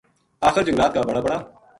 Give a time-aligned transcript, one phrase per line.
[0.49, 1.37] آخر جنگلات کا بڑ ا بڑا